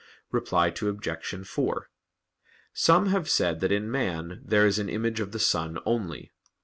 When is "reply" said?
0.31-0.69